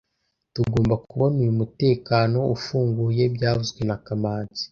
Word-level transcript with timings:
Tugomba 0.53 0.93
kubona 1.07 1.35
uyu 1.43 1.53
mutekano 1.61 2.39
ufunguye 2.55 3.23
byavuzwe 3.35 3.81
na 3.89 3.97
kamanzi 4.05 4.59